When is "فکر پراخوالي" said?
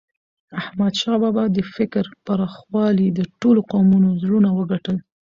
1.75-3.07